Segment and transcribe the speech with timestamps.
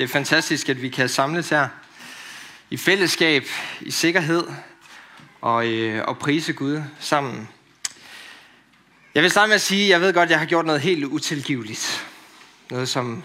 [0.00, 1.68] Det er fantastisk, at vi kan samles her
[2.70, 3.44] i fællesskab,
[3.80, 4.46] i sikkerhed
[5.40, 7.48] og, øh, og prise Gud sammen.
[9.14, 10.80] Jeg vil starte med at sige, at jeg ved godt, at jeg har gjort noget
[10.80, 12.06] helt utilgiveligt.
[12.70, 13.24] Noget, som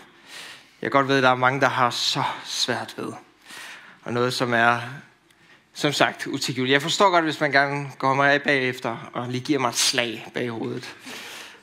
[0.81, 3.13] jeg godt ved, at der er mange, der har så svært ved.
[4.03, 4.79] Og noget, som er,
[5.73, 6.73] som sagt, utilgiveligt.
[6.73, 9.75] Jeg forstår godt, hvis man gerne går mig af bagefter og lige giver mig et
[9.75, 10.95] slag bag hovedet.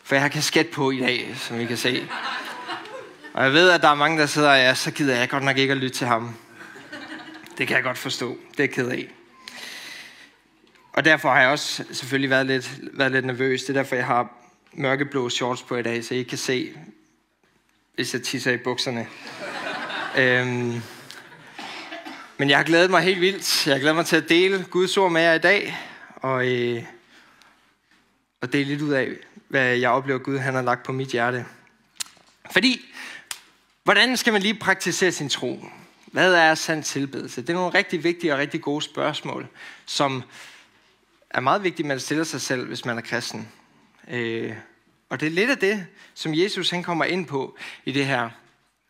[0.02, 2.08] For jeg har kasket på i dag, som I kan se.
[3.34, 5.44] Og jeg ved, at der er mange, der sidder og ja, så gider jeg godt
[5.44, 6.36] nok ikke at lytte til ham.
[7.58, 8.38] Det kan jeg godt forstå.
[8.56, 9.08] Det er ked af.
[10.92, 13.62] Og derfor har jeg også selvfølgelig været lidt, været lidt nervøs.
[13.62, 14.32] Det er derfor, jeg har
[14.72, 16.72] mørkeblå shorts på i dag, så I kan se,
[17.94, 19.06] hvis jeg tisser i bukserne.
[20.18, 20.82] øhm,
[22.38, 23.66] men jeg har glædet mig helt vildt.
[23.66, 25.76] Jeg har glædet mig til at dele Guds ord med jer i dag.
[26.16, 26.82] Og, øh,
[28.40, 29.08] og dele lidt ud af,
[29.48, 31.44] hvad jeg oplever, Gud han har lagt på mit hjerte.
[32.50, 32.91] Fordi
[33.84, 35.64] Hvordan skal man lige praktisere sin tro?
[36.06, 37.40] Hvad er sand tilbedelse?
[37.40, 39.46] Det er nogle rigtig vigtige og rigtig gode spørgsmål,
[39.86, 40.22] som
[41.30, 43.48] er meget vigtigt, at man stiller sig selv, hvis man er kristen.
[44.08, 44.54] Øh,
[45.08, 48.30] og det er lidt af det, som Jesus han kommer ind på i det her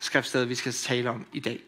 [0.00, 1.60] skriftsted, vi skal tale om i dag.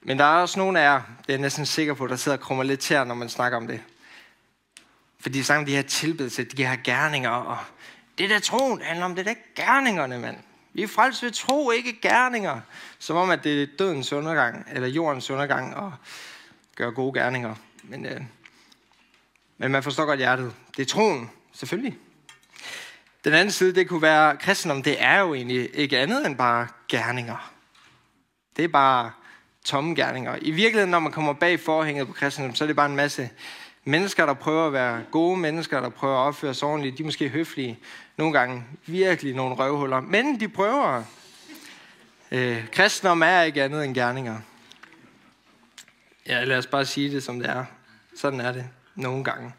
[0.00, 2.38] Men der er også nogle af jer, det er jeg næsten sikker på, der sidder
[2.38, 3.82] og krummer lidt til når man snakker om det.
[5.20, 7.58] Fordi de snakker om de her tilbedelse, de her gerninger, og
[8.18, 10.36] det der troen handler om, det der gerningerne, mand.
[10.74, 12.60] Vi er frelst ved tro, ikke gerninger.
[12.98, 15.92] Som om, at det er dødens undergang, eller jordens undergang, og
[16.76, 17.54] gør gode gerninger.
[17.82, 18.20] Men, øh,
[19.58, 20.54] men man forstår godt hjertet.
[20.76, 21.98] Det er troen, selvfølgelig.
[23.24, 26.68] Den anden side, det kunne være, kristendom, det er jo egentlig ikke andet end bare
[26.88, 27.52] gerninger.
[28.56, 29.10] Det er bare
[29.64, 30.38] tomme gerninger.
[30.42, 33.30] I virkeligheden, når man kommer bag forhænget på kristendom, så er det bare en masse
[33.84, 36.98] mennesker, der prøver at være gode mennesker, der prøver at opføre sig ordentligt.
[36.98, 37.78] De er måske høflige,
[38.16, 41.04] nogle gange virkelig nogle røvhuller, men de prøver.
[42.30, 44.40] Øh, kristendom er ikke andet end gerninger.
[46.26, 47.64] Ja, lad os bare sige det, som det er.
[48.16, 49.52] Sådan er det nogle gange.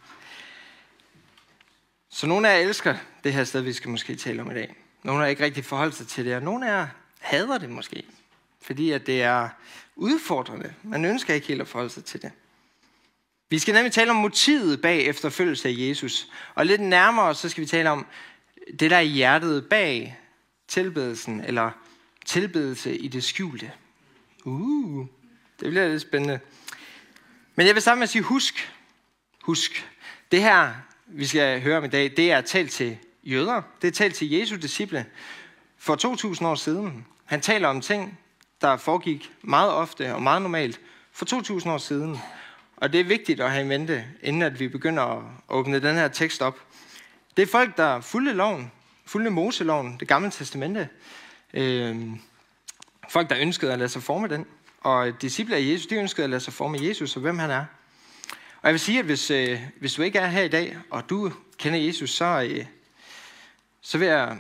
[2.10, 4.76] Så nogle af jer elsker det her sted, vi skal måske tale om i dag.
[5.04, 6.88] Nogle af jer ikke rigtig forholdt sig til det, og nogle af jer
[7.20, 8.04] hader det måske.
[8.62, 9.50] Fordi at det er
[9.96, 10.74] udfordrende.
[10.84, 12.32] Man ønsker ikke helt at forholde sig til det.
[13.50, 16.28] Vi skal nemlig tale om motivet bag efterfølgelse af Jesus.
[16.56, 18.06] Og lidt nærmere, så skal vi tale om
[18.80, 20.18] det, der er hjertet bag
[20.68, 21.72] tilbedelsen, eller
[22.26, 23.72] tilbedelse i det skjulte.
[24.46, 25.08] Uh,
[25.60, 26.40] det bliver lidt spændende.
[27.56, 28.74] Men jeg vil sammen med sige, husk,
[29.42, 29.90] husk,
[30.32, 30.74] det her,
[31.08, 33.62] vi skal høre om i dag, det er talt til jøder.
[33.82, 35.06] Det er talt til Jesu disciple
[35.78, 37.06] for 2000 år siden.
[37.26, 38.20] Han taler om ting,
[38.62, 40.80] der foregik meget ofte og meget normalt
[41.12, 42.18] for 2000 år siden.
[42.78, 45.96] Og det er vigtigt at have i mente, inden at vi begynder at åbne den
[45.96, 46.60] her tekst op.
[47.38, 48.72] Det er folk, der fulgte loven,
[49.06, 50.90] fulgte Moseloven, det gamle testamente.
[51.54, 52.08] Øh,
[53.10, 54.46] folk, der ønskede at lade sig forme den.
[54.82, 57.66] Og disciple af Jesus, de ønskede at lade sig forme Jesus og hvem han er.
[58.62, 61.10] Og jeg vil sige, at hvis, øh, hvis du ikke er her i dag, og
[61.10, 62.66] du kender Jesus, så, øh,
[63.82, 64.38] så vil jeg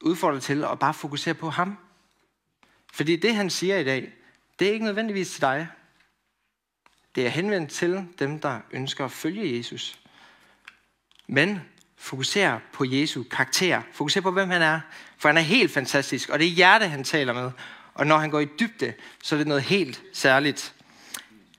[0.00, 1.78] udfordre dig til at bare fokusere på ham.
[2.92, 4.12] Fordi det, han siger i dag,
[4.58, 5.68] det er ikke nødvendigvis til dig.
[7.14, 9.98] Det er henvendt til dem, der ønsker at følge Jesus.
[11.26, 11.60] Men
[11.98, 13.82] fokuser på Jesu karakter.
[13.92, 14.80] Fokuser på, hvem han er.
[15.18, 17.50] For han er helt fantastisk, og det er hjerte, han taler med.
[17.94, 18.92] Og når han går i dybde,
[19.22, 20.74] så er det noget helt særligt.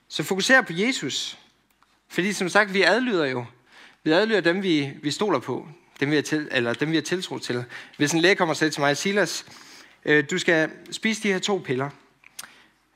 [0.07, 1.37] Så fokuser på Jesus.
[2.07, 3.45] Fordi som sagt, vi adlyder jo.
[4.03, 5.67] Vi adlyder dem, vi, vi stoler på.
[5.99, 7.65] Dem vi, har til, eller dem, vi har tiltro til.
[7.97, 9.45] Hvis en læge kommer og siger til mig, Silas,
[10.05, 11.89] øh, du skal spise de her to piller.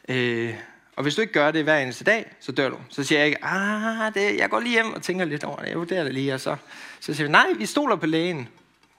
[0.09, 0.53] Øh,
[0.95, 2.77] og hvis du ikke gør det hver eneste dag, så dør du.
[2.89, 5.69] Så siger jeg ikke, ah, det, jeg går lige hjem og tænker lidt over det.
[5.69, 6.33] Jeg vurderer det lige.
[6.33, 6.55] Og så,
[6.99, 8.49] så siger vi, nej, vi stoler på lægen.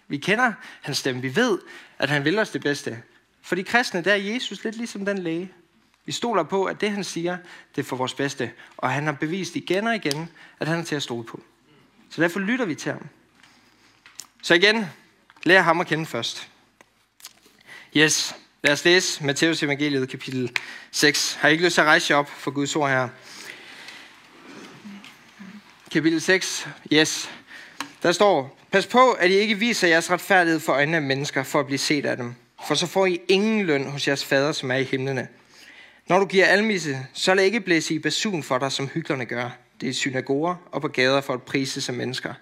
[0.08, 0.52] Vi kender
[0.82, 1.22] hans stemme.
[1.22, 1.58] Vi ved,
[1.98, 3.02] at han vil os det bedste.
[3.42, 5.52] For de kristne, der er Jesus lidt ligesom den læge.
[6.04, 7.36] Vi stoler på, at det han siger,
[7.76, 8.52] det er for vores bedste.
[8.76, 10.28] Og han har bevist igen og igen,
[10.60, 11.42] at han er til at stole på.
[12.10, 13.06] Så derfor lytter vi til ham.
[14.42, 14.86] Så igen,
[15.44, 16.48] lær ham at kende først.
[17.96, 20.50] Yes, Lad os læse Matteus evangeliet kapitel
[20.90, 21.34] 6.
[21.34, 23.08] Har I ikke lyst til at rejse jer op for Guds ord her?
[25.92, 26.68] Kapitel 6.
[26.92, 27.30] Yes.
[28.02, 31.60] Der står, Pas på, at I ikke viser jeres retfærdighed for øjnene af mennesker, for
[31.60, 32.34] at blive set af dem.
[32.66, 35.28] For så får I ingen løn hos jeres fader, som er i himlene.
[36.08, 39.50] Når du giver almisse, så lad ikke blæse i basun for dig, som hyklerne gør.
[39.80, 42.34] Det er i synagoger og på gader for at prise som mennesker.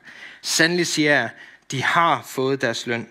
[0.43, 1.31] Sandelig siger jeg,
[1.71, 3.09] de har fået deres løn.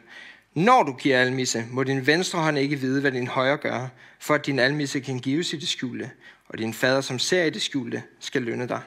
[0.53, 3.87] Når du giver almisse, må din venstre hånd ikke vide, hvad din højre gør,
[4.19, 6.11] for at din almisse kan gives i det skjulte,
[6.47, 8.81] og din fader, som ser i det skjulte, skal lønne dig.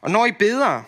[0.00, 0.82] Og når I beder,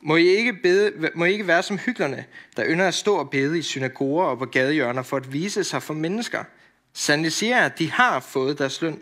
[0.00, 2.24] må I ikke, bede, må I ikke være som hyklerne,
[2.56, 5.82] der ynder at stå og bede i synagoger og på gadehjørner for at vise sig
[5.82, 6.44] for mennesker.
[6.92, 9.00] Sandelig siger at de har fået deres løn.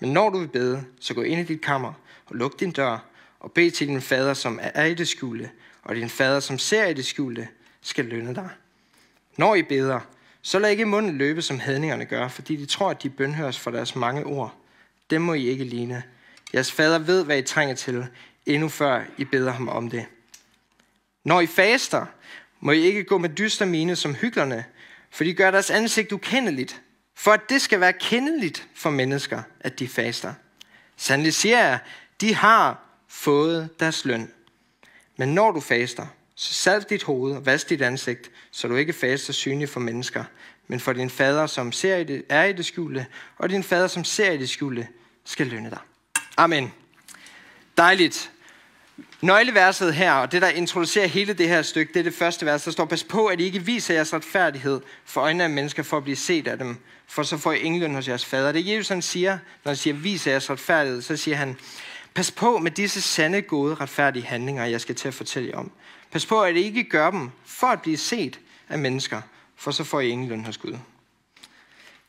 [0.00, 1.92] Men når du vil bede, så gå ind i dit kammer
[2.26, 2.98] og luk din dør
[3.40, 5.50] og bed til din fader, som er i det skjulte,
[5.82, 7.48] og din fader, som ser i det skjulte,
[7.82, 8.48] skal lønne dig.
[9.36, 10.00] Når I beder,
[10.42, 13.70] så lad ikke munden løbe, som hedningerne gør, fordi de tror, at de bønhøres for
[13.70, 14.54] deres mange ord.
[15.10, 16.02] Dem må I ikke ligne.
[16.54, 18.06] Jeres fader ved, hvad I trænger til,
[18.46, 20.06] endnu før I beder ham om det.
[21.24, 22.06] Når I faster,
[22.60, 24.64] må I ikke gå med dyster mine som hyklerne,
[25.10, 26.82] for de gør deres ansigt ukendeligt,
[27.14, 30.34] for at det skal være kendeligt for mennesker, at de faster.
[30.96, 31.78] Sandelig siger jeg,
[32.20, 34.30] de har fået deres løn.
[35.16, 38.92] Men når du faster, så salg dit hoved og vask dit ansigt, så du ikke
[38.92, 40.24] faster synlig for mennesker,
[40.68, 43.06] men for din fader, som ser i det, er i det skjulte,
[43.38, 44.88] og din fader, som ser i det skjulte,
[45.24, 45.78] skal lønne dig.
[46.36, 46.72] Amen.
[47.76, 48.30] Dejligt.
[49.20, 52.64] Nøgleverset her, og det der introducerer hele det her stykke, det er det første vers,
[52.64, 55.96] der står, pas på, at I ikke viser jeres retfærdighed for øjnene af mennesker for
[55.96, 56.76] at blive set af dem,
[57.06, 58.52] for så får I englen hos jeres fader.
[58.52, 61.56] Det Jesus han siger, når han siger, vis jeres retfærdighed, så siger han,
[62.14, 65.72] pas på med disse sande, gode, retfærdige handlinger, jeg skal til at fortælle jer om.
[66.12, 69.22] Pas på, at I ikke gør dem for at blive set af mennesker,
[69.56, 70.78] for så får I englen hos Gud.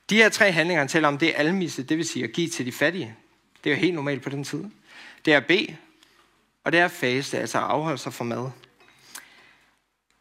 [0.09, 2.49] De her tre handlinger, han taler om, det er almisse, det vil sige at give
[2.49, 3.15] til de fattige.
[3.63, 4.63] Det er jo helt normalt på den tid.
[5.25, 5.77] Det er at bede,
[6.63, 8.49] og det er faste, altså at afholde sig fra mad.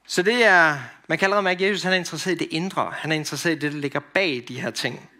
[0.06, 2.94] Så det er, man kan allerede mærke, at Jesus han er interesseret i det indre.
[2.96, 5.10] Han er interesseret i det, der ligger bag de her ting.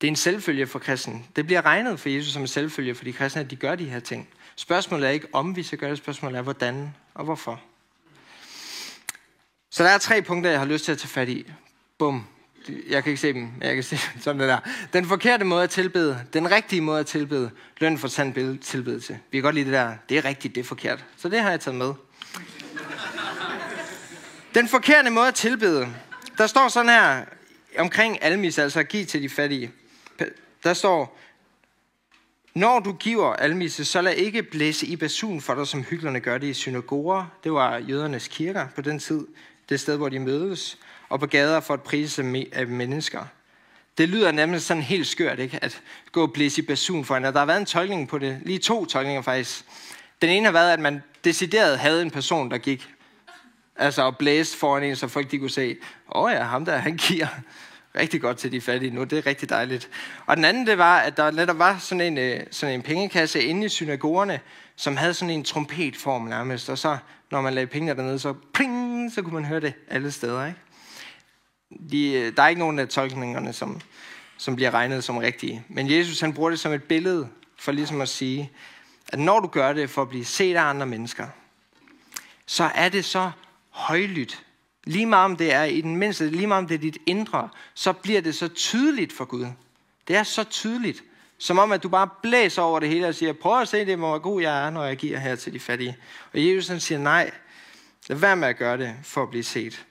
[0.00, 1.26] Det er en selvfølge for kristen.
[1.36, 3.84] Det bliver regnet for Jesus som en selvfølge for de kristne, at de gør de
[3.84, 4.28] her ting.
[4.60, 5.98] Spørgsmålet er ikke, om vi skal gøre det.
[5.98, 7.60] Spørgsmålet er, hvordan og hvorfor.
[9.70, 11.52] Så der er tre punkter, jeg har lyst til at tage fat i.
[11.98, 12.26] Bum.
[12.88, 14.58] Jeg kan ikke se dem, men jeg kan se sådan det der.
[14.92, 19.18] Den forkerte måde at tilbede, den rigtige måde at tilbede, løn for sand tilbedelse.
[19.30, 21.04] Vi kan godt lide det der, det er rigtigt, det er forkert.
[21.16, 21.94] Så det har jeg taget med.
[24.54, 25.88] Den forkerte måde at tilbede,
[26.38, 27.24] der står sådan her
[27.78, 29.72] omkring almis, altså at give til de fattige.
[30.64, 31.18] Der står,
[32.54, 36.38] når du giver almisse, så lad ikke blæse i basun for dig, som hyklerne gør
[36.38, 37.26] det i synagoger.
[37.44, 39.26] Det var jødernes kirker på den tid.
[39.68, 43.24] Det sted, hvor de mødes og på gader for at prise af mennesker.
[43.98, 45.58] Det lyder nemlig sådan helt skørt, ikke?
[45.62, 45.82] at
[46.12, 47.32] gå og blæse i basun for hende.
[47.32, 49.64] Der har været en tolkning på det, lige to tolkninger faktisk.
[50.22, 52.88] Den ene har været, at man decideret havde en person, der gik
[53.76, 55.76] altså og blæste foran en, så folk de kunne se,
[56.14, 57.26] åh oh ja, ham der, han giver
[57.96, 59.04] rigtig godt til de fattige nu.
[59.04, 59.90] Det er rigtig dejligt.
[60.26, 63.42] Og den anden, det var, at der netop var sådan en, øh, sådan en pengekasse
[63.42, 64.40] inde i synagogerne,
[64.76, 66.70] som havde sådan en trompetform nærmest.
[66.70, 66.98] Og så,
[67.30, 70.46] når man lagde pengene dernede, så pling, så kunne man høre det alle steder.
[70.46, 70.58] Ikke?
[71.90, 73.80] de, øh, der er ikke nogen af tolkningerne, som,
[74.36, 75.64] som bliver regnet som rigtige.
[75.68, 77.28] Men Jesus han bruger det som et billede
[77.58, 78.50] for ligesom at sige,
[79.08, 81.26] at når du gør det for at blive set af andre mennesker,
[82.46, 83.30] så er det så
[83.70, 84.42] højlydt.
[84.84, 87.48] Lige meget om det er i den mindste, lige meget om det er dit indre,
[87.74, 89.46] så bliver det så tydeligt for Gud.
[90.08, 91.02] Det er så tydeligt.
[91.38, 93.96] Som om, at du bare blæser over det hele og siger, prøv at se det,
[93.96, 95.96] hvor god jeg er, når jeg giver her til de fattige.
[96.32, 97.30] Og Jesus han siger, nej,
[98.08, 99.86] lad være med at gøre det for at blive set.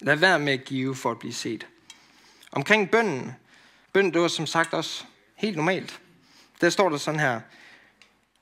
[0.00, 1.66] Lad være med at give for at blive set.
[2.52, 3.34] Omkring bønden.
[3.92, 5.04] Bønden, det var som sagt også
[5.36, 6.00] helt normalt.
[6.60, 7.40] Der står der sådan her.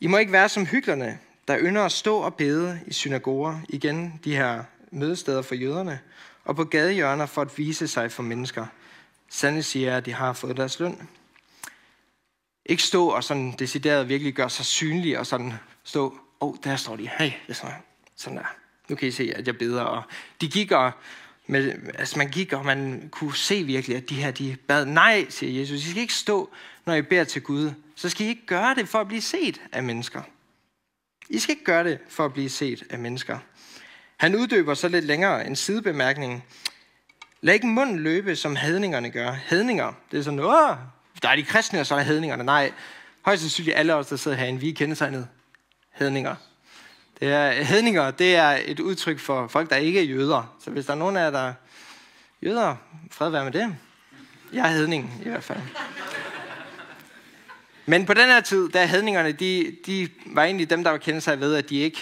[0.00, 1.18] I må ikke være som hyklerne,
[1.48, 6.00] der ynder at stå og bede i synagoger, igen de her mødesteder for jøderne,
[6.44, 8.66] og på gadehjørner for at vise sig for mennesker.
[9.28, 11.08] Sande siger at de har fået deres løn.
[12.66, 15.52] Ikke stå og sådan decideret virkelig gøre sig synlig og sådan
[15.84, 17.72] stå, åh, oh, der står de, hey, det er
[18.16, 18.54] sådan der.
[18.88, 19.82] Nu kan I se, at jeg beder.
[19.82, 20.02] Og
[20.40, 20.92] de gik og,
[21.46, 25.26] med, altså man gik, og man kunne se virkelig, at de her, de bad nej,
[25.28, 25.86] siger Jesus.
[25.86, 26.50] I skal ikke stå,
[26.86, 27.72] når I beder til Gud.
[27.94, 30.22] Så skal I ikke gøre det for at blive set af mennesker.
[31.28, 33.38] I skal ikke gøre det for at blive set af mennesker.
[34.18, 36.44] Han uddøber så lidt længere en sidebemærkning.
[37.40, 39.32] Lad ikke munden løbe, som hedningerne gør.
[39.32, 40.76] Hedninger, det er sådan, åh,
[41.22, 42.44] der er de kristne, og så er der hedningerne.
[42.44, 42.72] Nej,
[43.22, 45.28] højst sandsynligt alle os, der sidder herinde, vi er kendetegnet
[45.90, 46.34] hedninger.
[47.20, 50.56] Det er, hedninger, det er et udtryk for folk, der ikke er jøder.
[50.64, 51.54] Så hvis der er nogen af jer, der er
[52.42, 52.76] jøder,
[53.10, 53.76] fred være med det.
[54.52, 55.60] Jeg er hedning i hvert fald.
[57.86, 61.22] Men på den her tid, der hedningerne, de, de var egentlig dem, der var kendt
[61.22, 61.98] sig ved, at de ikke,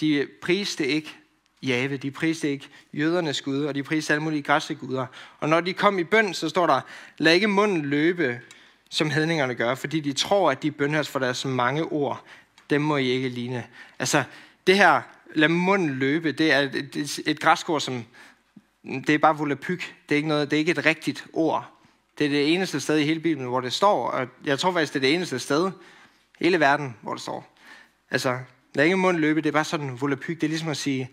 [0.00, 1.16] de priste ikke
[1.62, 5.06] Jave, de priste ikke jødernes gud, og de priste alle mulige græske guder.
[5.40, 6.80] Og når de kom i bøn, så står der,
[7.18, 8.40] lad ikke munden løbe,
[8.90, 12.24] som hedningerne gør, fordi de tror, at de bønhøres for deres mange ord.
[12.70, 13.66] Dem må I ikke ligne.
[13.98, 14.24] Altså,
[14.66, 15.02] det her,
[15.34, 18.04] lad munden løbe, det er et, et, et græsk ord, som,
[18.84, 19.94] det er bare volapyk.
[20.08, 21.72] Det er, ikke noget, det er ikke et rigtigt ord.
[22.18, 24.92] Det er det eneste sted i hele Bibelen, hvor det står, og jeg tror faktisk,
[24.92, 25.70] det er det eneste sted
[26.40, 27.56] i hele verden, hvor det står.
[28.10, 28.38] Altså,
[28.74, 30.40] lad ikke munden løbe, det er bare sådan volapyk.
[30.40, 31.10] Det er ligesom at sige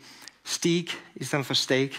[0.49, 1.89] steak i stedet for steak.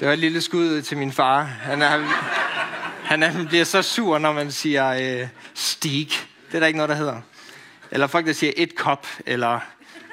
[0.00, 1.42] Det var et lille skud til min far.
[1.42, 1.98] Han, er,
[3.04, 6.08] han, er, han bliver så sur, når man siger øh, stig.
[6.48, 7.20] Det er der ikke noget, der hedder.
[7.90, 9.60] Eller folk, der siger et kop, eller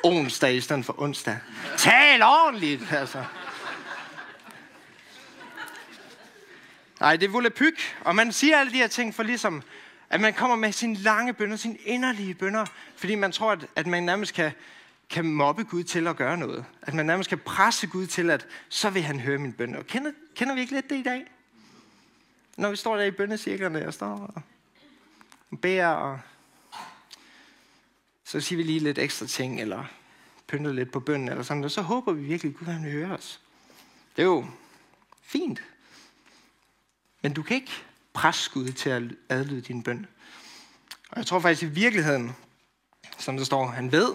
[0.04, 1.38] onsdag i stedet for onsdag.
[1.78, 3.24] Tal ordentligt, altså.
[7.00, 7.98] Nej, det er volapyk.
[8.02, 9.64] Og man siger alle de her ting for ligesom,
[10.10, 13.88] at man kommer med sine lange bønder, sine inderlige bønder, fordi man tror, at, at
[13.88, 14.52] man nærmest kan,
[15.10, 16.66] kan mobbe Gud til at gøre noget.
[16.82, 19.76] At man nærmest kan presse Gud til, at så vil han høre min bøn.
[19.76, 21.26] Og Kender, kender vi ikke lidt det i dag?
[22.58, 26.20] Når vi står der i bønnecirklerne og står og beder, og
[28.24, 29.86] så siger vi lige lidt ekstra ting, eller
[30.48, 32.92] pynter lidt på bønnen, eller sådan, noget, så håber vi virkelig, at Gud han vil
[32.92, 33.42] høre os.
[34.16, 34.46] Det er jo
[35.22, 35.64] fint.
[37.22, 37.72] Men du kan ikke
[38.14, 40.08] presse Gud til at adlyde din bøn.
[41.12, 42.32] Og jeg tror faktisk i virkeligheden,
[43.18, 44.14] som der står, han ved,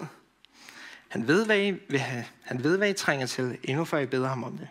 [1.11, 2.25] han ved, hvad I vil have.
[2.43, 4.67] Han ved, hvad I trænger til, endnu før I beder ham om det.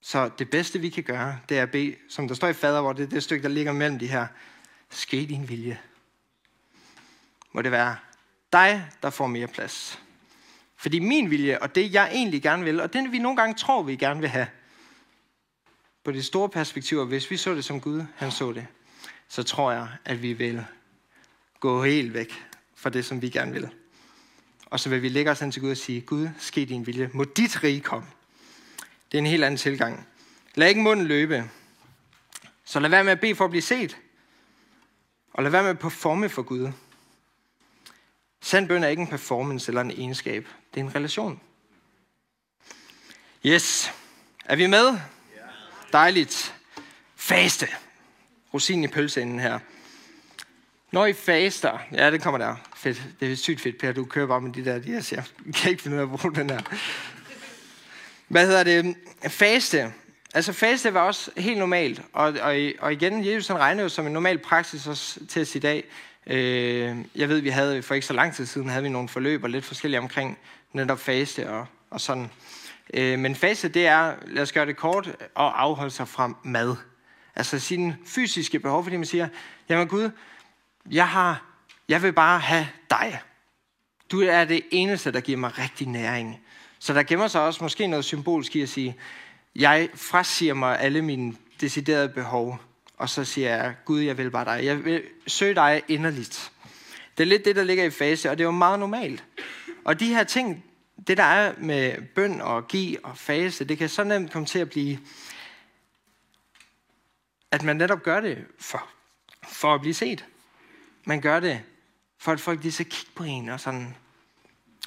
[0.00, 2.80] Så det bedste, vi kan gøre, det er at bede, som der står i fader,
[2.80, 4.26] hvor det er det stykke, der ligger mellem de her,
[4.90, 5.80] ske din vilje.
[7.52, 7.96] Må det være
[8.52, 9.98] dig, der får mere plads.
[10.76, 13.82] Fordi min vilje, og det jeg egentlig gerne vil, og det vi nogle gange tror,
[13.82, 14.46] vi gerne vil have,
[16.04, 18.66] på det store perspektiv, hvis vi så det som Gud, han så det,
[19.28, 20.64] så tror jeg, at vi vil
[21.60, 22.51] gå helt væk
[22.82, 23.68] for det, som vi gerne vil.
[24.66, 27.10] Og så vil vi lægge os hen til Gud og sige, Gud, ske din vilje.
[27.12, 28.08] Må dit rige komme.
[29.12, 30.08] Det er en helt anden tilgang.
[30.54, 31.50] Lad ikke munden løbe.
[32.64, 33.96] Så lad være med at bede for at blive set.
[35.32, 36.72] Og lad være med at performe for Gud.
[38.40, 40.48] Sand bøn er ikke en performance eller en egenskab.
[40.74, 41.40] Det er en relation.
[43.46, 43.92] Yes.
[44.44, 44.98] Er vi med?
[45.92, 46.54] Dejligt.
[47.16, 47.68] Faste.
[48.54, 49.58] Rosin i pølseenden her.
[50.92, 52.56] Når I faster, ja, det kommer der.
[52.76, 53.02] Fedt.
[53.20, 53.92] Det er sygt fedt, Per.
[53.92, 55.26] Du kører bare med de der, de her.
[55.46, 56.60] Jeg kan ikke finde ud af at bruge den her.
[58.28, 58.96] Hvad hedder det?
[59.28, 59.92] Faste.
[60.34, 62.02] Altså faste var også helt normalt.
[62.12, 65.54] Og, og, og igen, Jesus han regnede jo som en normal praksis også til os
[65.54, 65.84] i dag.
[66.26, 69.44] Øh, jeg ved, vi havde for ikke så lang tid siden, havde vi nogle forløb
[69.44, 70.38] og lidt forskellige omkring
[70.72, 72.30] netop faste og, og sådan.
[72.94, 76.76] Øh, men faste, det er, lad os gøre det kort, at afholde sig fra mad.
[77.36, 79.28] Altså sine fysiske behov, fordi man siger,
[79.68, 80.10] jamen Gud,
[80.90, 81.44] jeg, har,
[81.88, 83.20] jeg vil bare have dig.
[84.10, 86.40] Du er det eneste, der giver mig rigtig næring.
[86.78, 88.96] Så der gemmer sig også måske noget symbolsk i at sige,
[89.54, 92.60] jeg frasiger mig alle mine deciderede behov,
[92.96, 94.64] og så siger jeg, Gud, jeg vil bare dig.
[94.64, 96.52] Jeg vil søge dig inderligt.
[97.18, 99.24] Det er lidt det, der ligger i fase, og det er jo meget normalt.
[99.84, 100.64] Og de her ting,
[101.06, 104.58] det der er med bøn og give og fase, det kan så nemt komme til
[104.58, 104.98] at blive,
[107.50, 108.88] at man netop gør det for,
[109.48, 110.24] for at blive set.
[111.04, 111.60] Man gør det,
[112.18, 113.96] for at folk lige så kigge på en og sådan,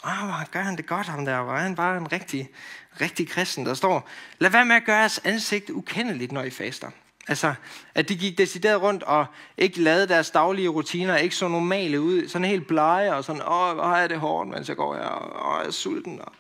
[0.04, 2.50] ah, åh, oh, gør han det godt, ham der, var han bare en rigtig,
[3.02, 6.90] rigtig kristen, der står, lad være med at gøre jeres ansigt ukendeligt, når I faster.
[7.28, 7.54] Altså,
[7.96, 9.26] at de gik decideret rundt og
[9.58, 13.74] ikke lavede deres daglige rutiner, ikke så normale ud, sådan helt blege og sådan, åh,
[13.74, 16.32] hvor har jeg det hårdt, mens jeg går her, og jeg er sulten og,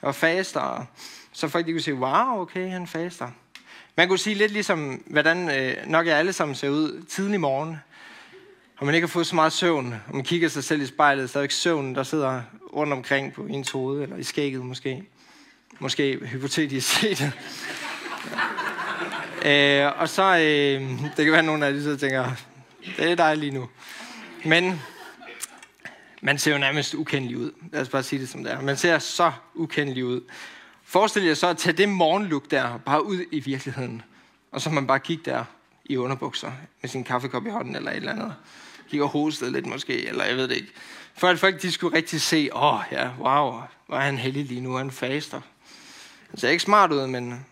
[0.00, 0.60] og faster.
[0.60, 0.86] Og,
[1.32, 3.30] så folk de kunne sige, wow, okay, han faster.
[3.96, 7.76] Man kunne sige lidt ligesom, hvordan øh, nok jeg alle sammen ser ud tidlig morgen,
[8.78, 11.30] og man ikke har fået så meget søvn, og man kigger sig selv i spejlet,
[11.30, 12.42] så er ikke søvn, der sidder
[12.74, 15.02] rundt omkring på ens hoved, eller i skægget måske.
[15.78, 17.32] Måske hypotetisk set.
[19.44, 20.80] Øh, og så, øh,
[21.16, 22.30] det kan være, at nogle af de så tænker,
[22.96, 23.68] det er dig lige nu.
[24.44, 24.80] Men
[26.22, 27.50] man ser jo nærmest ukendelig ud.
[27.72, 28.60] Lad os bare sige det som det er.
[28.60, 30.20] Man ser så ukendelig ud.
[30.84, 34.02] Forestil jer så at tage det morgenlook der bare ud i virkeligheden.
[34.52, 35.44] Og så man bare kigge der
[35.84, 38.34] i underbukser med sin kaffekop i hånden eller et eller andet
[38.88, 40.72] gik og hostede lidt måske, eller jeg ved det ikke.
[41.14, 44.44] For at folk de skulle rigtig se, åh oh, ja, wow, hvor er han heldig
[44.44, 45.40] lige nu, han faster.
[46.30, 47.46] Han ser ikke smart ud, men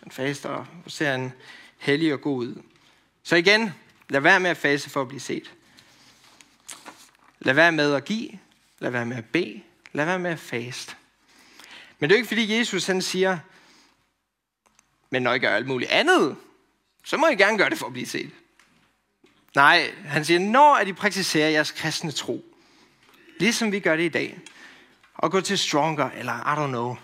[0.00, 1.32] han faster og ser en
[1.78, 2.62] hellig og god ud.
[3.22, 3.74] Så igen,
[4.08, 5.52] lad være med at fase for at blive set.
[7.40, 8.30] Lad være med at give.
[8.78, 9.62] Lad være med at bede.
[9.92, 10.94] Lad være med at faste.
[11.98, 13.38] Men det er jo ikke fordi Jesus han siger,
[15.10, 16.36] men når I gør alt muligt andet,
[17.04, 18.30] så må I gerne gøre det for at blive set.
[19.54, 22.44] Nej, han siger, når at I praktiserer jeres kristne tro,
[23.40, 24.38] ligesom vi gør det i dag,
[25.14, 26.96] og gå til stronger, eller I don't know,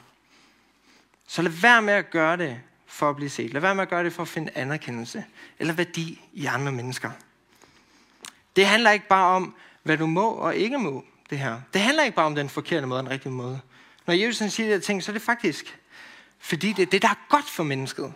[1.26, 3.52] så lad være med at gøre det for at blive set.
[3.52, 5.24] Lad være med at gøre det for at finde anerkendelse
[5.58, 7.10] eller værdi i andre mennesker.
[8.56, 11.60] Det handler ikke bare om, hvad du må og ikke må, det her.
[11.72, 13.60] Det handler ikke bare om den forkerte måde og den rigtige måde.
[14.06, 15.78] Når Jesus siger de her ting, så er det faktisk,
[16.38, 18.12] fordi det er det, der er godt for mennesket.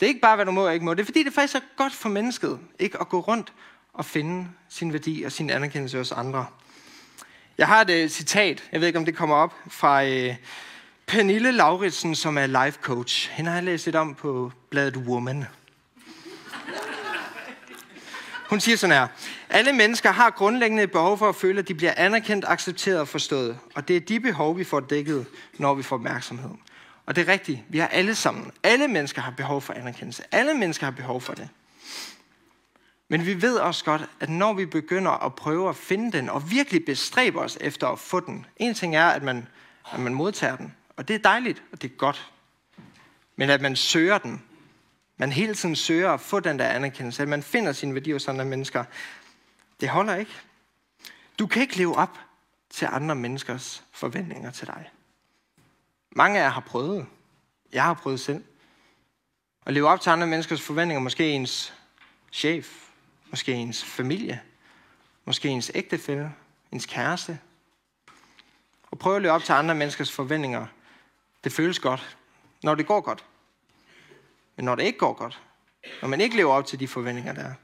[0.00, 0.94] Det er ikke bare, hvad du må og ikke må.
[0.94, 3.52] Det er fordi, det faktisk er godt for mennesket, ikke at gå rundt
[3.92, 6.46] og finde sin værdi og sin anerkendelse hos andre.
[7.58, 10.34] Jeg har et uh, citat, jeg ved ikke, om det kommer op, fra uh,
[11.06, 13.30] Pernille Lauritsen, som er life coach.
[13.30, 15.44] Hende har jeg læst lidt om på bladet Woman.
[18.50, 19.06] Hun siger sådan her.
[19.48, 23.58] Alle mennesker har grundlæggende behov for at føle, at de bliver anerkendt, accepteret og forstået.
[23.74, 25.26] Og det er de behov, vi får dækket,
[25.58, 26.50] når vi får opmærksomhed.
[27.06, 27.60] Og det er rigtigt.
[27.68, 28.52] Vi har alle sammen.
[28.62, 30.22] Alle mennesker har behov for anerkendelse.
[30.32, 31.48] Alle mennesker har behov for det.
[33.08, 36.50] Men vi ved også godt, at når vi begynder at prøve at finde den, og
[36.50, 38.46] virkelig bestræbe os efter at få den.
[38.56, 39.48] En ting er, at man,
[39.92, 40.74] at man modtager den.
[40.96, 42.30] Og det er dejligt, og det er godt.
[43.36, 44.42] Men at man søger den,
[45.16, 48.28] man hele tiden søger at få den der anerkendelse, at man finder sin værdi hos
[48.28, 48.84] andre mennesker,
[49.80, 50.32] det holder ikke.
[51.38, 52.18] Du kan ikke leve op
[52.70, 54.90] til andre menneskers forventninger til dig.
[56.16, 57.06] Mange af jer har prøvet.
[57.72, 58.44] Jeg har prøvet selv.
[59.66, 61.74] At leve op til andre menneskers forventninger, måske ens
[62.32, 62.88] chef,
[63.30, 64.42] måske ens familie,
[65.24, 66.34] måske ens ægtefælle,
[66.72, 67.38] ens kæreste.
[68.90, 70.66] Og prøve at leve op til andre menneskers forventninger,
[71.44, 72.16] det føles godt,
[72.62, 73.24] når det går godt.
[74.56, 75.42] Men når det ikke går godt,
[76.02, 77.54] når man ikke lever op til de forventninger, der er,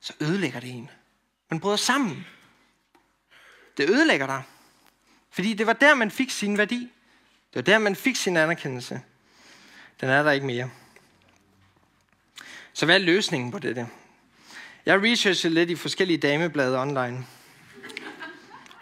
[0.00, 0.90] så ødelægger det en.
[1.50, 2.26] Man bryder sammen.
[3.76, 4.42] Det ødelægger dig.
[5.30, 6.92] Fordi det var der, man fik sin værdi.
[7.52, 9.00] Det var der, man fik sin anerkendelse.
[10.00, 10.70] Den er der ikke mere.
[12.72, 13.86] Så hvad er løsningen på det?
[14.86, 17.26] Jeg researchede lidt i forskellige dameblade online.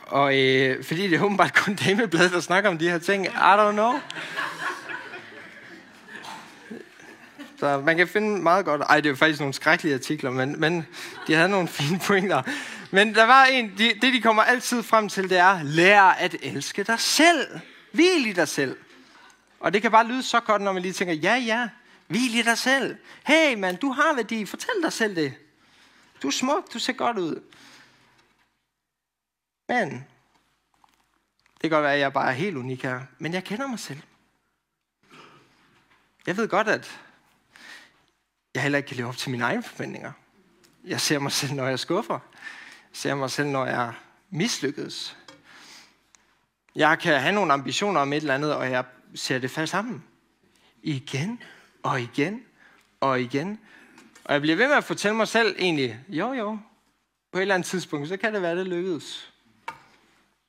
[0.02, 3.26] Og øh, fordi det er åbenbart kun dameblade, der snakker om de her ting.
[3.26, 4.00] I don't know.
[7.58, 8.80] Så man kan finde meget godt...
[8.80, 10.86] Ej, det er faktisk nogle skrækkelige artikler, men, men
[11.26, 12.42] de havde nogle fine pointer.
[12.90, 13.72] Men der var en...
[13.78, 15.62] De, det, de kommer altid frem til, det er...
[15.62, 17.60] Lær at elske dig selv.
[17.92, 18.78] Hvil i dig selv.
[19.60, 21.68] Og det kan bare lyde så godt, når man lige tænker, ja, ja,
[22.06, 22.98] hvil i dig selv.
[23.26, 24.44] Hey, mand, du har værdi.
[24.46, 25.34] Fortæl dig selv det.
[26.22, 27.42] Du er smuk, du ser godt ud.
[29.68, 29.90] Men,
[31.52, 33.78] det kan godt være, at jeg bare er helt unik her, men jeg kender mig
[33.78, 34.00] selv.
[36.26, 37.00] Jeg ved godt, at
[38.54, 40.12] jeg heller ikke kan leve op til mine egne forventninger.
[40.84, 42.18] Jeg ser mig selv, når jeg skuffer.
[42.90, 43.94] Jeg ser mig selv, når jeg
[44.30, 45.16] mislykkes.
[46.74, 50.04] Jeg kan have nogle ambitioner om et eller andet, og jeg ser det fast sammen.
[50.82, 51.42] Igen
[51.82, 52.42] og igen
[53.00, 53.60] og igen.
[54.24, 56.58] Og jeg bliver ved med at fortælle mig selv egentlig, jo jo,
[57.32, 59.32] på et eller andet tidspunkt, så kan det være, det lykkedes.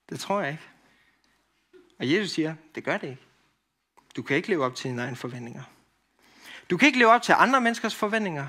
[0.09, 0.63] Det tror jeg ikke.
[1.99, 3.21] Og Jesus siger, det gør det ikke.
[4.15, 5.63] Du kan ikke leve op til dine egne forventninger.
[6.69, 8.47] Du kan ikke leve op til andre menneskers forventninger,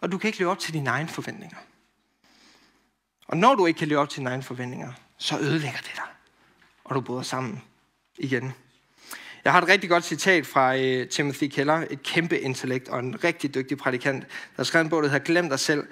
[0.00, 1.56] og du kan ikke leve op til dine egne forventninger.
[3.26, 6.04] Og når du ikke kan leve op til dine egne forventninger, så ødelægger det dig,
[6.84, 7.62] og du bryder sammen
[8.18, 8.54] igen.
[9.44, 13.24] Jeg har et rigtig godt citat fra øh, Timothy Keller, et kæmpe intellekt og en
[13.24, 15.86] rigtig dygtig prædikant, der skrev en bog, der hedder Glem dig selv.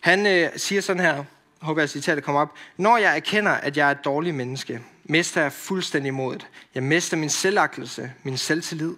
[0.00, 1.24] Han øh, siger sådan her,
[1.60, 2.54] håber jeg citatet kommer op.
[2.76, 6.46] Når jeg erkender, at jeg er et dårligt menneske, mister jeg fuldstændig modet.
[6.74, 8.94] Jeg mister min selvagtelse, min selvtillid.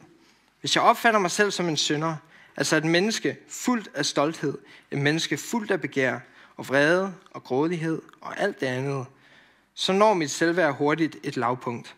[0.60, 2.16] Hvis jeg opfatter mig selv som en synder,
[2.56, 4.58] altså et menneske fuldt af stolthed,
[4.90, 6.18] et menneske fuldt af begær
[6.56, 9.06] og vrede og grådighed og alt det andet,
[9.74, 11.96] så når mit selvværd hurtigt et lavpunkt.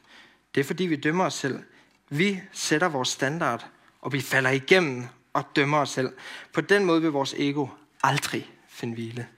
[0.54, 1.62] Det er fordi, vi dømmer os selv.
[2.08, 3.66] Vi sætter vores standard,
[4.00, 6.12] og vi falder igennem og dømmer os selv.
[6.52, 7.66] På den måde vil vores ego
[8.02, 9.28] aldrig finde hvile.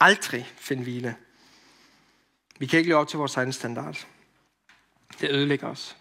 [0.00, 1.16] Aldrig finde hvile.
[2.58, 4.06] Vi kan ikke leve op til vores egen standard.
[5.20, 5.96] Det ødelægger os.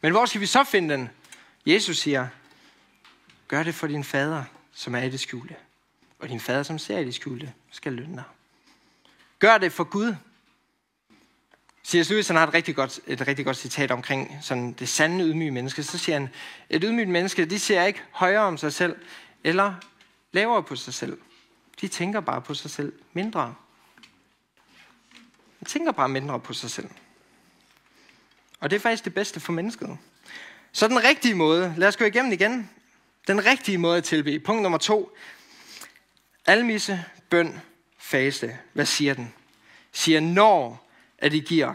[0.00, 1.10] Men hvor skal vi så finde den?
[1.66, 2.28] Jesus siger,
[3.48, 5.54] gør det for din fader, som er i det skjulte.
[6.18, 8.24] Og din fader, som ser i det skjulte, skal lønne dig.
[9.38, 10.14] Gør det for Gud.
[11.86, 12.10] C.S.
[12.10, 15.50] Lewis han har et rigtig, godt, et rigtig godt citat omkring sådan det sande ydmyge
[15.50, 15.82] menneske.
[15.82, 16.28] Så siger han,
[16.70, 18.96] et ydmygt menneske, de ser ikke højere om sig selv,
[19.44, 19.74] eller
[20.32, 21.18] lavere på sig selv.
[21.80, 23.54] De tænker bare på sig selv mindre.
[25.60, 26.88] De tænker bare mindre på sig selv.
[28.60, 29.98] Og det er faktisk det bedste for mennesket.
[30.72, 32.70] Så den rigtige måde, lad os gå igennem igen.
[33.26, 34.40] Den rigtige måde at tilbe.
[34.40, 35.16] Punkt nummer to.
[36.46, 37.60] Almisse, bøn,
[37.98, 38.58] faste.
[38.72, 39.34] Hvad siger den?
[39.92, 40.85] Siger, når
[41.18, 41.74] at I giver,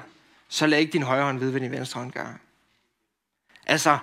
[0.49, 2.39] så lad ikke din højre hånd vide, hvad din venstre hånd gør.
[3.65, 3.97] Altså,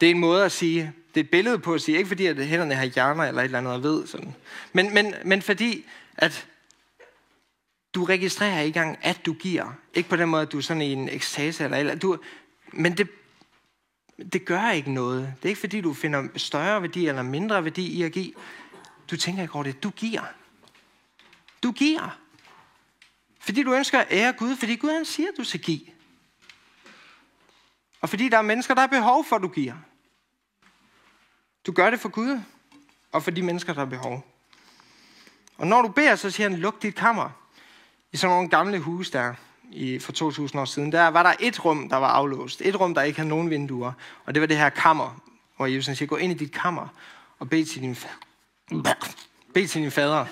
[0.00, 2.26] det er en måde at sige, det er et billede på at sige, ikke fordi
[2.26, 4.34] at hænderne har hjerner eller et eller andet, og ved sådan.
[4.72, 5.84] Men, men, men fordi,
[6.16, 6.46] at
[7.94, 9.72] du registrerer ikke engang, at du giver.
[9.94, 12.18] Ikke på den måde, at du er sådan i en ekstase eller, eller du,
[12.72, 13.08] men det,
[14.32, 15.34] det gør ikke noget.
[15.36, 18.32] Det er ikke fordi, du finder større værdi eller mindre værdi i at give.
[19.10, 19.82] Du tænker ikke over det.
[19.82, 20.22] Du giver.
[21.62, 22.18] Du giver.
[23.40, 25.80] Fordi du ønsker at ære Gud, fordi Gud han siger, at du skal give.
[28.00, 29.74] Og fordi der er mennesker, der har behov for, at du giver.
[31.66, 32.40] Du gør det for Gud,
[33.12, 34.26] og for de mennesker, der har behov.
[35.58, 37.30] Og når du beder, så siger han, luk dit kammer.
[38.12, 39.34] I sådan nogle gamle huse der,
[39.72, 42.60] i, for 2000 år siden, der var der et rum, der var aflåst.
[42.60, 43.92] Et rum, der ikke havde nogen vinduer.
[44.24, 45.22] Og det var det her kammer,
[45.56, 46.88] hvor Jesus siger, gå ind i dit kammer
[47.38, 48.24] og bed til din, fa-
[49.54, 50.26] bed til din fader.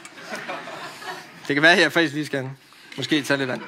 [1.48, 2.50] Det kan være, at jeg faktisk lige skal
[2.96, 3.62] måske tage lidt vand.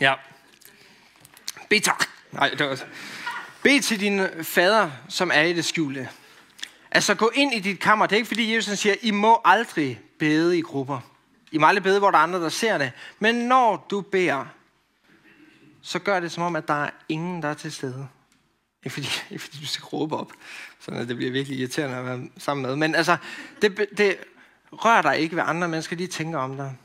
[0.00, 0.14] Ja.
[1.68, 2.04] Bed tak.
[2.32, 2.84] nej, det var,
[3.62, 6.08] bed til din fader, som er i det skjulte.
[6.90, 8.06] Altså gå ind i dit kammer.
[8.06, 11.00] Det er ikke fordi Jesus siger, I må aldrig bede i grupper.
[11.52, 12.92] I må aldrig bede, hvor der er andre, der ser det.
[13.18, 14.46] Men når du beder,
[15.82, 18.08] så gør det som om, at der er ingen, der er til stede.
[18.84, 20.32] Ikke fordi, ikke fordi du skal råbe op,
[20.80, 22.76] så det bliver virkelig irriterende at være sammen med.
[22.76, 23.16] Men altså,
[23.62, 24.16] det, det
[24.74, 26.76] rør dig ikke, hvad andre mennesker de tænker om dig.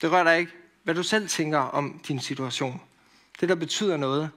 [0.00, 2.80] Det rører dig ikke, hvad du selv tænker om din situation.
[3.40, 4.30] Det, der betyder noget,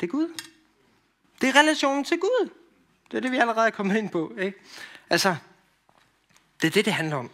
[0.00, 0.28] det er Gud.
[1.40, 2.50] Det er relationen til Gud.
[3.10, 4.32] Det er det, vi allerede er kommet ind på.
[4.38, 4.58] Ikke?
[5.10, 5.36] Altså,
[6.62, 7.30] det er det, det handler om.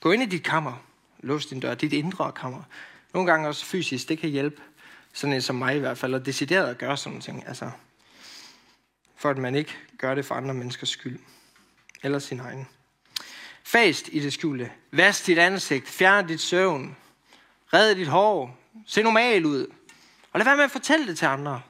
[0.00, 0.84] Gå ind i dit kammer.
[1.18, 1.74] Lås din dør.
[1.74, 2.62] Dit indre kammer.
[3.14, 4.08] Nogle gange også fysisk.
[4.08, 4.62] Det kan hjælpe.
[5.12, 6.14] Sådan en som mig i hvert fald.
[6.14, 7.48] Og decideret at gøre sådan nogle ting.
[7.48, 7.70] Altså,
[9.16, 11.18] for at man ikke gør det for andre menneskers skyld.
[12.02, 12.68] Eller sin egen.
[13.64, 14.72] Fast i det skjulte.
[14.92, 15.88] Vask dit ansigt.
[15.88, 16.96] Fjern dit søvn.
[17.72, 18.58] Red dit hår.
[18.86, 19.66] Se normal ud.
[20.32, 21.62] Og lad være med at fortælle det til andre.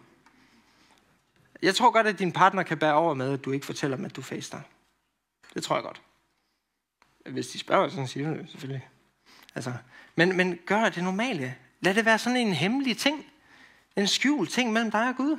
[1.63, 4.07] Jeg tror godt, at din partner kan bære over med, at du ikke fortæller dem,
[4.07, 4.61] at du faster.
[5.55, 6.03] Det tror jeg godt.
[7.31, 8.89] Hvis de spørger, så siger du det selvfølgelig.
[9.55, 9.73] Altså,
[10.17, 11.55] men, men gør det normale.
[11.81, 13.27] Lad det være sådan en hemmelig ting.
[13.97, 15.39] En skjult ting mellem dig og Gud.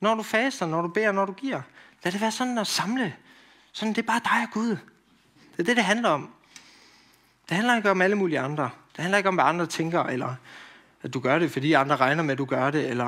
[0.00, 1.62] Når du faster, når du beder, når du giver.
[2.02, 3.16] Lad det være sådan at samle.
[3.72, 4.76] Sådan, det er bare dig og Gud.
[5.58, 6.30] Det er det, det handler om.
[7.48, 8.70] Det handler ikke om alle mulige andre.
[8.96, 10.34] Det handler ikke om, hvad andre tænker, eller
[11.02, 13.06] at du gør det, fordi andre regner med, at du gør det, eller...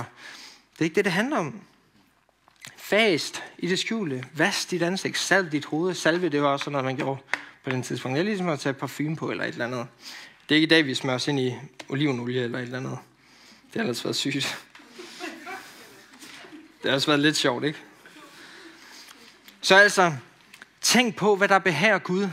[0.72, 1.60] Det er ikke det, det handler om.
[2.76, 4.24] Fast i det skjulte.
[4.34, 5.18] Vask dit ansigt.
[5.18, 5.94] Salv dit hoved.
[5.94, 7.20] Salve, det var også sådan noget, man gjorde
[7.64, 8.16] på den tidspunkt.
[8.16, 9.86] Det er ligesom at tage parfume på, eller et eller andet.
[10.48, 11.54] Det er ikke i dag, vi smører os ind i
[11.88, 12.98] olivenolie, eller et eller andet.
[13.66, 14.64] Det har ellers været sygt.
[16.82, 17.78] Det har også været lidt sjovt, ikke?
[19.60, 20.12] Så altså,
[20.80, 22.28] tænk på, hvad der behager Gud.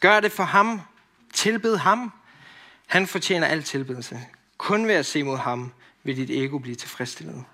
[0.00, 0.80] Gør det for ham.
[1.34, 2.12] Tilbed ham.
[2.86, 4.20] Han fortjener al tilbedelse.
[4.58, 7.44] Kun ved at se mod ham, vil dit ego blive tilfredsstillet.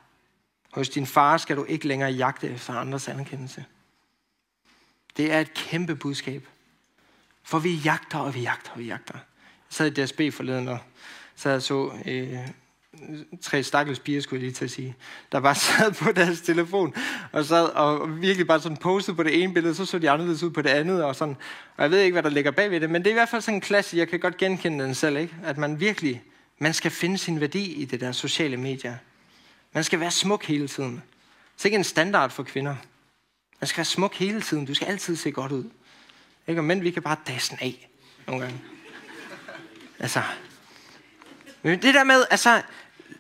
[0.72, 3.64] Hos din far skal du ikke længere jagte efter andres anerkendelse.
[5.16, 6.48] Det er et kæmpe budskab.
[7.42, 9.14] For vi jagter, og vi jagter, og vi jagter.
[9.14, 9.22] Jeg
[9.68, 10.78] sad i DSB forleden, og
[11.36, 12.48] så jeg så øh,
[13.42, 14.96] tre stakkels piger, skulle jeg lige til at sige,
[15.32, 16.94] der bare sad på deres telefon,
[17.32, 20.42] og sad og virkelig bare sådan postede på det ene billede, så så de anderledes
[20.42, 21.36] ud på det andet, og sådan.
[21.76, 23.28] Og jeg ved ikke, hvad der ligger bag ved det, men det er i hvert
[23.28, 25.34] fald sådan en klasse, jeg kan godt genkende den selv, ikke?
[25.44, 26.22] At man virkelig,
[26.58, 28.94] man skal finde sin værdi i det der sociale medier.
[29.72, 31.02] Man skal være smuk hele tiden.
[31.56, 32.76] Det er ikke en standard for kvinder.
[33.60, 34.66] Man skal være smuk hele tiden.
[34.66, 35.64] Du skal altid se godt ud.
[36.46, 36.60] Ikke?
[36.60, 37.88] Og mænd, vi kan bare dasse af
[38.26, 38.60] nogle gange.
[39.98, 40.22] Altså.
[41.62, 42.62] Men det der med, altså,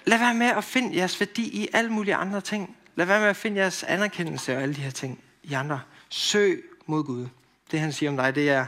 [0.04, 2.76] lad være med at finde jeres værdi i alle mulige andre ting.
[2.96, 5.80] Lad være med at finde jeres anerkendelse og alle de her ting i andre.
[6.08, 7.26] Søg mod Gud.
[7.70, 8.66] Det han siger om dig, det er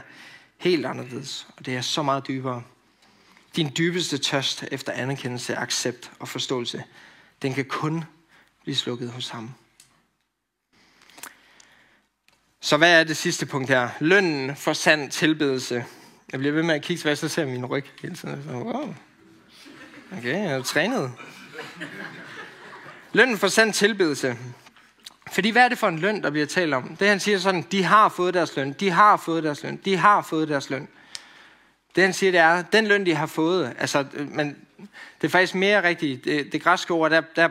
[0.57, 1.47] helt anderledes.
[1.57, 2.63] Og det er så meget dybere.
[3.55, 6.83] Din dybeste tørst efter anerkendelse, accept og forståelse,
[7.41, 8.03] den kan kun
[8.63, 9.53] blive slukket hos ham.
[12.61, 13.89] Så hvad er det sidste punkt her?
[13.99, 15.85] Lønnen for sand tilbedelse.
[16.31, 18.43] Jeg bliver ved med at kigge, hvad så ser min ryg hele tiden.
[18.43, 18.95] Så, wow.
[20.17, 21.11] Okay, jeg er trænet.
[23.13, 24.37] Lønnen for sand tilbedelse.
[25.31, 26.95] Fordi hvad er det for en løn, der bliver talt om?
[26.95, 29.97] Det han siger sådan, de har fået deres løn, de har fået deres løn, de
[29.97, 30.87] har fået deres løn.
[31.95, 34.57] Det han siger, det er, den løn, de har fået, altså, øh, men
[35.21, 36.25] det er faktisk mere rigtigt.
[36.25, 37.49] Det, det græske ord, der, der,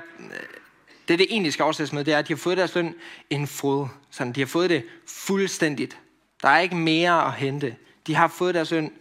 [1.08, 2.94] det det egentlig skal oversættes med, det er, at de har fået deres løn
[3.30, 3.88] en fod.
[4.10, 5.98] Sådan, de har fået det fuldstændigt.
[6.42, 7.76] Der er ikke mere at hente.
[8.06, 8.92] De har fået deres løn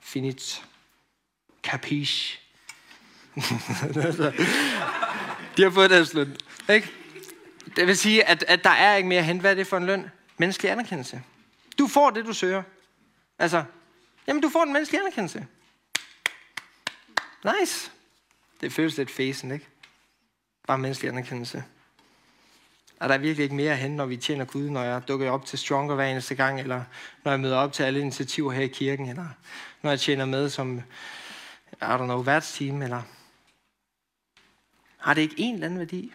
[0.00, 0.64] finit.
[1.62, 2.45] Capiche
[5.56, 6.36] de har fået deres løn.
[6.68, 6.90] Ikke?
[7.76, 9.40] Det vil sige, at, at der er ikke mere at.
[9.40, 10.10] Hvad er det for en løn?
[10.38, 11.22] Menneskelig anerkendelse.
[11.78, 12.62] Du får det, du søger.
[13.38, 13.64] Altså,
[14.26, 15.46] jamen du får en menneskelig anerkendelse.
[17.44, 17.90] Nice.
[18.60, 19.66] Det føles lidt fæsen, ikke?
[20.66, 21.64] Bare menneskelig anerkendelse.
[23.00, 25.46] Er der virkelig ikke mere at hente, når vi tjener Gud, når jeg dukker op
[25.46, 26.84] til Stronger hver eneste gang, eller
[27.24, 29.26] når jeg møder op til alle initiativer her i kirken, eller
[29.82, 30.82] når jeg tjener med som,
[31.72, 33.02] I don't know, værtsteam, eller...
[35.06, 36.12] Har det ikke en eller anden værdi?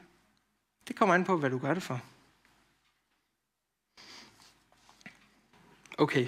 [0.88, 2.01] Det kommer an på, hvad du gør det for.
[5.97, 6.27] Okay.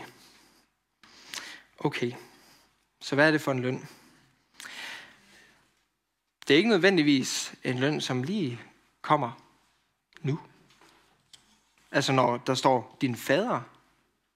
[1.80, 2.12] Okay.
[2.99, 3.88] Så hvad er det for en løn?
[6.47, 8.62] Det er ikke nødvendigvis en løn, som lige
[9.02, 9.32] kommer
[10.21, 10.39] nu.
[11.91, 13.62] Altså når der står, din fader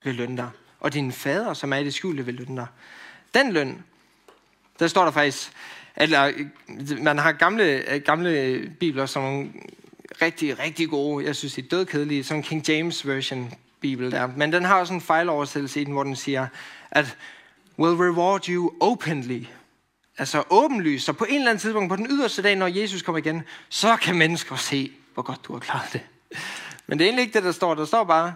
[0.03, 2.67] vil lønne dig, og din fader, som er i det skjulte, vil lønne dig.
[3.33, 3.85] Den løn,
[4.79, 5.53] der står der faktisk,
[5.97, 9.45] eller øh, man har gamle, øh, gamle bibler, som er
[10.21, 14.27] rigtig, rigtig gode, jeg synes, de er dødkedelige, Sådan King James version bibel der.
[14.27, 16.47] Men den har også en fejloversættelse i den, hvor den siger,
[16.91, 17.17] at
[17.79, 19.45] will reward you openly.
[20.17, 21.05] Altså åbenlyst.
[21.05, 23.97] Så på en eller anden tidspunkt, på den yderste dag, når Jesus kommer igen, så
[24.01, 26.01] kan mennesker se, hvor godt du har klaret det.
[26.88, 27.75] Men det er egentlig ikke det, der står.
[27.75, 28.36] Der står bare,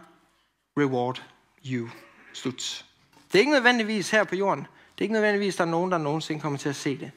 [0.78, 1.24] reward
[1.66, 1.90] you.
[2.34, 2.86] Slut.
[3.28, 4.62] Det er ikke nødvendigvis her på jorden.
[4.62, 7.12] Det er ikke nødvendigvis, der er nogen, der nogensinde kommer til at se det.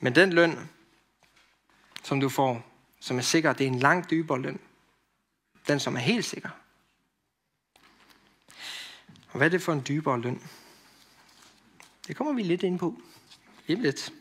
[0.00, 0.70] Men den løn,
[2.02, 2.66] som du får,
[3.00, 4.60] som er sikker, det er en langt dybere løn.
[5.68, 6.50] Den, som er helt sikker.
[9.28, 10.42] Og hvad er det for en dybere løn?
[12.06, 13.02] Det kommer vi lidt ind på.
[13.66, 14.12] Lige lidt.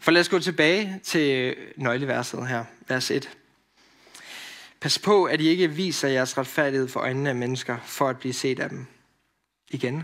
[0.00, 3.36] For lad os gå tilbage til nøgleverset her, vers 1.
[4.80, 8.32] Pas på, at I ikke viser jeres retfærdighed for øjnene af mennesker, for at blive
[8.32, 8.86] set af dem.
[9.70, 10.02] Igen,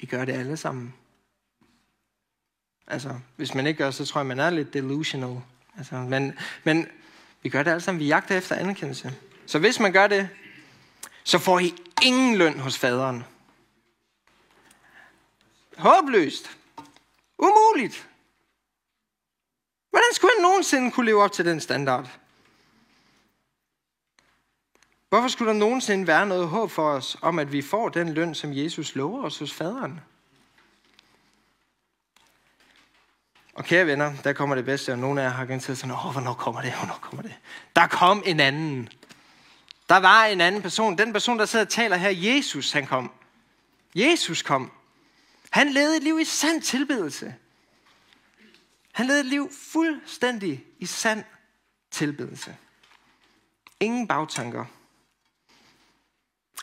[0.00, 0.94] vi gør det alle sammen.
[2.90, 5.40] Altså, hvis man ikke gør, så tror jeg, man er lidt delusional.
[5.78, 6.88] Altså, men, men
[7.42, 8.00] vi gør det alle sammen.
[8.00, 9.14] Vi jagter efter anerkendelse.
[9.46, 10.28] Så hvis man gør det,
[11.24, 13.24] så får I ingen løn hos faderen.
[15.76, 16.50] Håbløst.
[17.38, 18.08] Umuligt.
[19.90, 22.18] Hvordan skulle han nogensinde kunne leve op til den standard?
[25.08, 28.34] Hvorfor skulle der nogensinde være noget håb for os om, at vi får den løn,
[28.34, 30.00] som Jesus lover os hos faderen?
[33.60, 36.12] Og kære venner, der kommer det bedste, og nogle af jer har garanteret sådan, åh,
[36.12, 37.34] hvornår kommer det, hvornår kommer det?
[37.76, 38.88] Der kom en anden.
[39.88, 40.98] Der var en anden person.
[40.98, 43.12] Den person, der sidder og taler her, Jesus, han kom.
[43.94, 44.72] Jesus kom.
[45.50, 47.34] Han levede et liv i sand tilbedelse.
[48.92, 51.24] Han levede et liv fuldstændig i sand
[51.90, 52.56] tilbedelse.
[53.80, 54.64] Ingen bagtanker.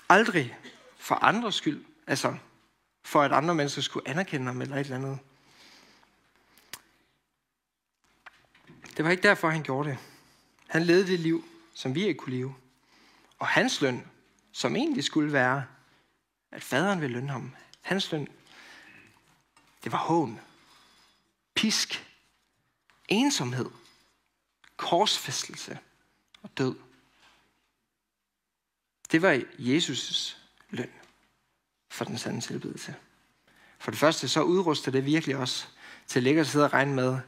[0.09, 0.57] Aldrig
[0.97, 1.85] for andres skyld.
[2.07, 2.35] Altså,
[3.05, 5.19] for at andre mennesker skulle anerkende ham eller et eller andet.
[8.97, 9.97] Det var ikke derfor, han gjorde det.
[10.67, 12.55] Han levede det liv, som vi ikke kunne leve.
[13.39, 14.07] Og hans løn,
[14.51, 15.65] som egentlig skulle være,
[16.51, 18.27] at faderen ville lønne ham, hans løn,
[19.83, 20.39] det var hån,
[21.53, 22.05] pisk,
[23.07, 23.69] ensomhed,
[24.77, 25.79] korsfæstelse
[26.41, 26.75] og død.
[29.11, 30.37] Det var Jesus'
[30.69, 30.91] løn
[31.89, 32.95] for den sande tilbedelse.
[33.79, 35.69] For det første så udruster det virkelig os
[36.07, 37.19] til at ligge og sidde og regne med,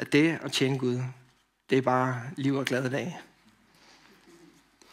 [0.00, 1.02] at det at tjene Gud,
[1.70, 3.18] det er bare liv og glade dag.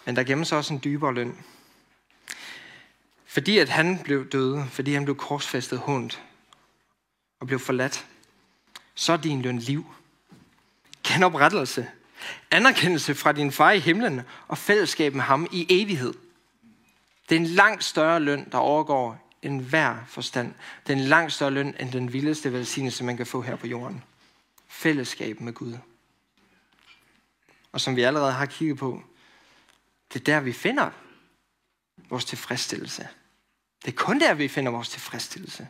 [0.06, 1.38] Men der gemmer sig også en dybere løn.
[3.26, 6.24] Fordi at han blev død, fordi han blev korsfæstet hundt
[7.40, 8.06] og blev forladt,
[8.96, 9.86] så er din løn liv.
[11.04, 11.88] Genoprettelse,
[12.52, 16.14] anerkendelse fra din far i himlen og fællesskab med ham i evighed.
[17.30, 20.54] Det er en langt større løn, der overgår en hver forstand.
[20.88, 23.68] Det er en langt større løn, end den vildeste velsignelse, man kan få her på
[23.68, 24.04] jorden.
[24.78, 25.78] Fællesskab med Gud.
[27.72, 29.04] Og som vi allerede har kigget på,
[30.14, 30.92] det er der, vi finder
[32.10, 33.08] vores tilfredsstillelse.
[33.86, 35.68] Det er kun der, vi finder vores tilfredsstillelse.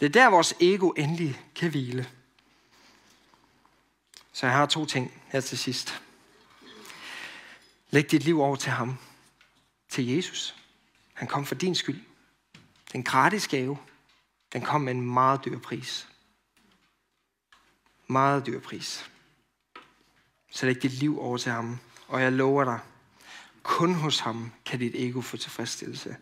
[0.00, 2.10] Det er der, vores ego endelig kan hvile.
[4.32, 6.02] Så jeg har to ting her til sidst.
[7.90, 8.98] Læg dit liv over til ham.
[9.88, 10.56] Til Jesus.
[11.14, 12.04] Han kom for din skyld.
[12.92, 13.78] Den gratis gave.
[14.52, 16.08] Den kom med en meget dyr pris.
[18.06, 19.10] Meget dyr pris.
[20.50, 21.78] Så læg dit liv over til ham.
[22.08, 22.80] Og jeg lover dig,
[23.62, 26.16] kun hos ham kan dit ego få tilfredsstillelse.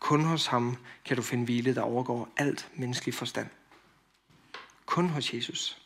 [0.00, 3.48] Kun hos ham kan du finde hvile, der overgår alt menneskelig forstand.
[4.86, 5.82] Kun hos Jesus.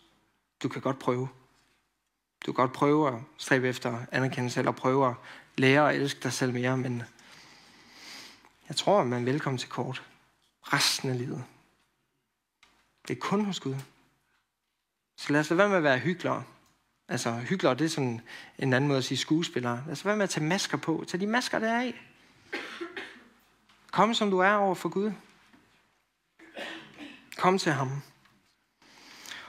[0.62, 1.28] Du kan godt prøve.
[2.46, 5.14] Du kan godt prøve at stræbe efter anerkendelse, eller prøve at
[5.56, 7.02] lære at elske dig selv mere, men
[8.68, 10.02] jeg tror, at man er velkommen til kort.
[10.62, 11.44] Resten af livet.
[13.08, 13.74] Det er kun hos Gud.
[15.20, 16.44] Så lad os lade være med at være hyggelere.
[17.08, 18.20] Altså, hyggelere, det er sådan
[18.58, 19.82] en anden måde at sige skuespillere.
[19.86, 21.04] Lad os være med at tage masker på.
[21.08, 22.00] Tag de masker der af.
[23.90, 25.12] Kom som du er over for Gud.
[27.36, 28.02] Kom til ham.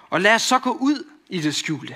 [0.10, 1.96] Og lad os så gå ud i det skjulte.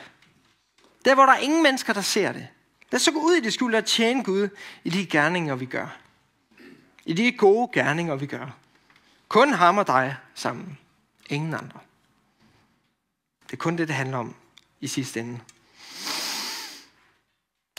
[1.05, 2.47] Der, hvor der er ingen mennesker, der ser det.
[2.91, 4.49] Lad os så gå ud i det skjulte og tjene Gud
[4.83, 5.97] i de gerninger, vi gør.
[7.05, 8.57] I de gode gerninger, vi gør.
[9.27, 10.77] Kun ham og dig sammen.
[11.29, 11.79] Ingen andre.
[13.55, 14.35] Det er kun det, det handler om
[14.81, 15.39] i sidste ende.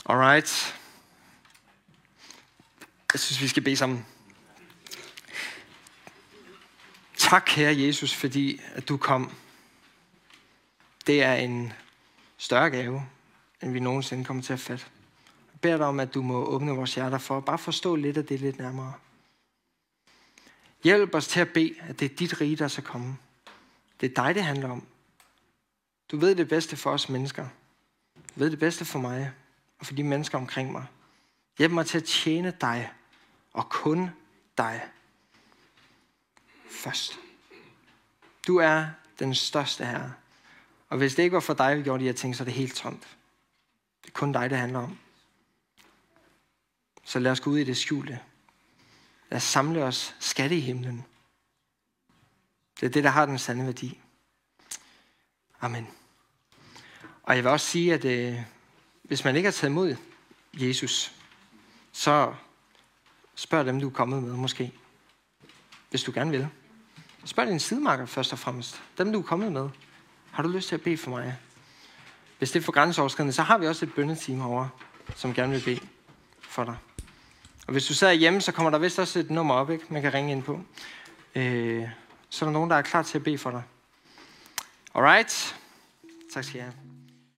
[0.05, 0.75] Alright.
[3.13, 4.05] Jeg synes, vi skal bede sammen.
[7.17, 9.31] Tak, kære Jesus, fordi at du kom.
[11.07, 11.73] Det er en
[12.37, 13.05] større gave,
[13.63, 14.85] end vi nogensinde kommer til at fatte.
[15.53, 18.17] Jeg beder dig om, at du må åbne vores hjerter for at bare forstå lidt
[18.17, 18.93] af det lidt nærmere.
[20.83, 23.17] Hjælp os til at bede, at det er dit rige, der skal komme.
[24.01, 24.87] Det er dig, det handler om.
[26.11, 27.47] Du ved det bedste for os mennesker.
[28.15, 29.31] Du ved det bedste for mig
[29.79, 30.85] og for de mennesker omkring mig.
[31.57, 32.93] Hjælp mig til at tjene dig
[33.53, 34.09] og kun
[34.57, 34.89] dig
[36.69, 37.19] først.
[38.47, 38.87] Du er
[39.19, 40.13] den største herre.
[40.89, 42.53] Og hvis det ikke var for dig, vi gjorde de her ting, så er det
[42.53, 43.17] helt tomt.
[44.01, 44.97] Det er kun dig, det handler om.
[47.03, 48.19] Så lad os gå ud i det skjulte.
[49.29, 51.05] Lad os samle os skatte i himlen.
[52.79, 53.99] Det er det, der har den sande værdi.
[55.61, 55.96] Amen.
[57.27, 58.35] Og jeg vil også sige, at øh,
[59.03, 59.95] hvis man ikke har taget imod
[60.53, 61.11] Jesus,
[61.91, 62.33] så
[63.35, 64.71] spørg dem, du er kommet med måske.
[65.89, 66.47] Hvis du gerne vil.
[67.25, 68.81] Spørg din sidemarker først og fremmest.
[68.97, 69.69] Dem, du er kommet med.
[70.31, 71.37] Har du lyst til at bede for mig?
[72.37, 74.67] Hvis det er for grænseoverskridende, så har vi også et bøndeteam over,
[75.15, 75.79] som gerne vil bede
[76.41, 76.77] for dig.
[77.67, 79.85] Og hvis du sidder hjemme, så kommer der vist også et nummer op, ikke?
[79.89, 80.61] man kan ringe ind på.
[81.35, 81.87] Øh,
[82.29, 83.63] så er der nogen, der er klar til at bede for dig.
[84.95, 85.55] Alright.
[86.33, 86.86] Tak skal I have.